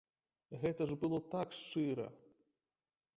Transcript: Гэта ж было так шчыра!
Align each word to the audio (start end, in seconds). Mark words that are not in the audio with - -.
Гэта 0.61 0.87
ж 0.91 0.95
было 1.03 1.19
так 1.33 1.53
шчыра! 1.57 2.07